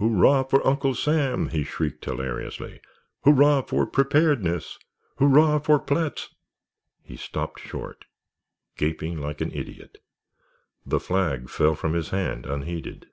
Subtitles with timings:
[0.00, 2.80] "Hurrah for Uncle Sam!" he shrieked, hilariously.
[3.22, 4.80] "Hurrah for Preparedness!
[5.20, 6.34] Hurrah for Platts——"
[7.04, 8.04] He stopped short,
[8.76, 9.98] gaping like an idiot.
[10.84, 13.10] The flag fell from his hand unheeded.